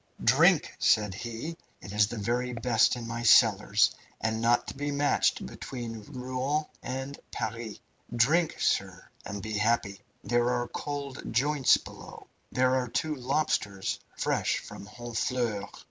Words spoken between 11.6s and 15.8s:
below. There are two lobsters, fresh from Honfleur.